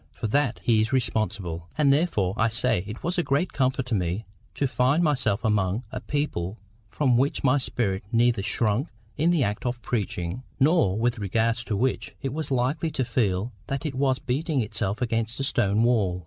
For 0.09 0.25
that 0.25 0.61
he 0.63 0.81
is 0.81 0.91
responsible. 0.91 1.69
And 1.77 1.93
therefore, 1.93 2.33
I 2.35 2.49
say, 2.49 2.83
it 2.87 3.03
was 3.03 3.19
a 3.19 3.23
great 3.23 3.53
comfort 3.53 3.85
to 3.85 3.93
me 3.93 4.25
to 4.55 4.65
find 4.65 5.03
myself 5.03 5.45
amongst 5.45 5.85
a 5.91 5.99
people 6.01 6.57
from 6.89 7.17
which 7.17 7.43
my 7.43 7.59
spirit 7.59 8.03
neither 8.11 8.41
shrunk 8.41 8.87
in 9.15 9.29
the 9.29 9.43
act 9.43 9.63
of 9.63 9.79
preaching, 9.83 10.41
nor 10.59 10.97
with 10.97 11.19
regard 11.19 11.57
to 11.57 11.77
which 11.77 12.15
it 12.23 12.33
was 12.33 12.49
likely 12.49 12.89
to 12.89 13.05
feel 13.05 13.53
that 13.67 13.85
it 13.85 13.93
was 13.93 14.17
beating 14.17 14.59
itself 14.61 15.03
against 15.03 15.39
a 15.39 15.43
stone 15.43 15.83
wall. 15.83 16.19